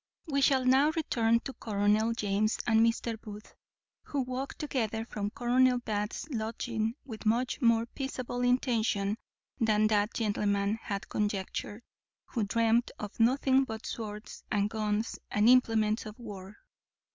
_We 0.33 0.41
shall 0.41 0.65
now 0.65 0.89
return 0.95 1.41
to 1.41 1.53
Colonel 1.53 2.11
James 2.13 2.57
and 2.65 2.79
Mr. 2.79 3.21
Booth, 3.21 3.53
who 4.01 4.23
walked 4.23 4.57
together 4.57 5.05
from 5.05 5.29
Colonel 5.29 5.77
Bath's 5.77 6.27
lodging 6.29 6.95
with 7.05 7.27
much 7.27 7.61
more 7.61 7.85
peaceable 7.85 8.41
intention 8.41 9.15
than 9.59 9.85
that 9.85 10.15
gentleman 10.15 10.79
had 10.81 11.07
conjectured, 11.07 11.83
who 12.25 12.43
dreamt 12.43 12.89
of 12.97 13.19
nothing 13.19 13.63
but 13.63 13.85
swords 13.85 14.43
and 14.51 14.71
guns 14.71 15.19
and 15.29 15.47
implements 15.47 16.07
of 16.07 16.17
wars. 16.17 16.55